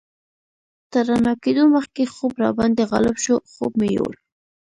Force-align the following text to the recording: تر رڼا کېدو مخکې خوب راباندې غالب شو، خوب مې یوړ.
تر 0.91 1.03
رڼا 1.09 1.33
کېدو 1.43 1.63
مخکې 1.75 2.03
خوب 2.13 2.33
راباندې 2.43 2.83
غالب 2.91 3.17
شو، 3.25 3.35
خوب 3.51 3.71
مې 3.79 3.89
یوړ. 3.97 4.13